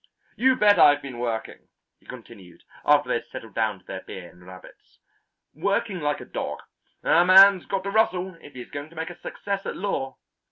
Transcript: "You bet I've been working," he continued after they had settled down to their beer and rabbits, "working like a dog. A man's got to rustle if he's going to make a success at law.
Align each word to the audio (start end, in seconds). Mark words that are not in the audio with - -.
"You 0.35 0.55
bet 0.55 0.79
I've 0.79 1.03
been 1.03 1.19
working," 1.19 1.67
he 1.99 2.07
continued 2.07 2.63
after 2.83 3.07
they 3.07 3.19
had 3.19 3.27
settled 3.27 3.53
down 3.53 3.77
to 3.77 3.85
their 3.85 4.01
beer 4.01 4.31
and 4.31 4.43
rabbits, 4.47 4.97
"working 5.53 5.99
like 5.99 6.19
a 6.21 6.25
dog. 6.25 6.63
A 7.03 7.23
man's 7.23 7.67
got 7.67 7.83
to 7.83 7.91
rustle 7.91 8.33
if 8.41 8.53
he's 8.53 8.71
going 8.71 8.89
to 8.89 8.95
make 8.95 9.11
a 9.11 9.19
success 9.21 9.63
at 9.67 9.75
law. 9.77 10.17